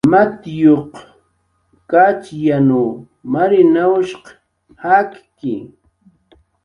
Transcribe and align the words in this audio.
Matiyuq 0.11 0.91
Kachyanw 1.91 2.75
Marinawshq 3.31 4.25
jakki 4.81 5.53